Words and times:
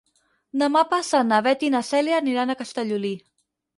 Demà 0.61 0.81
passat 0.93 1.27
na 1.31 1.41
Beth 1.47 1.65
i 1.67 1.71
na 1.75 1.83
Cèlia 1.91 2.17
aniran 2.25 2.55
a 2.55 2.59
Castellolí. 2.63 3.13